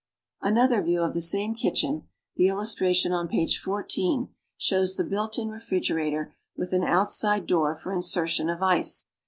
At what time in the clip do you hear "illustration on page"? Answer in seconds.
2.47-3.61